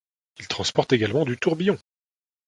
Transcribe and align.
Il 0.39 0.47
transporte 0.47 0.93
également 0.93 1.25
du 1.25 1.37
tourbillon. 1.37 1.77